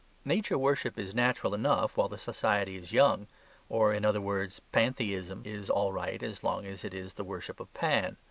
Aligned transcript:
Nature 0.25 0.57
worship 0.57 0.97
is 0.97 1.13
natural 1.13 1.53
enough 1.53 1.95
while 1.95 2.07
the 2.07 2.17
society 2.17 2.75
is 2.75 2.91
young, 2.91 3.27
or, 3.69 3.93
in 3.93 4.03
other 4.03 4.19
words, 4.19 4.59
Pantheism 4.71 5.43
is 5.45 5.69
all 5.69 5.93
right 5.93 6.23
as 6.23 6.43
long 6.43 6.65
as 6.65 6.83
it 6.83 6.95
is 6.95 7.13
the 7.13 7.23
worship 7.23 7.59
of 7.59 7.71
Pan. 7.75 8.17